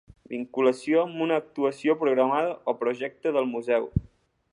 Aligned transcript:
Vinculació 0.29 1.01
amb 1.01 1.19
una 1.25 1.37
actuació 1.41 1.95
programada 1.99 2.57
o 2.73 2.75
projecte 2.81 3.35
del 3.37 3.49
museu. 3.53 3.87